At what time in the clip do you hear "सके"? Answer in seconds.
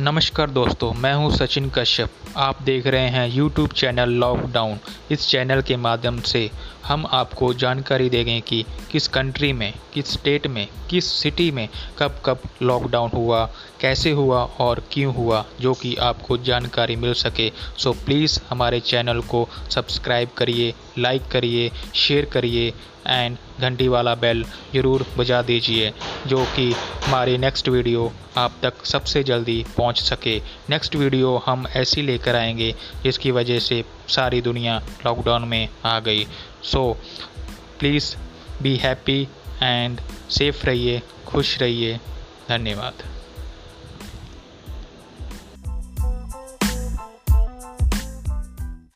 17.14-17.50, 30.02-30.38